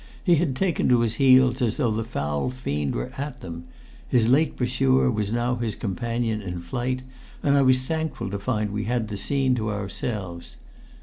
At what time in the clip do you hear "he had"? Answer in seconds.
0.23-0.55